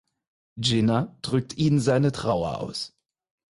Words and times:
Jinnah 0.59 1.15
drückt 1.21 1.59
ihnen 1.59 1.79
seine 1.79 2.11
Trauer 2.11 2.57
aus. 2.59 2.95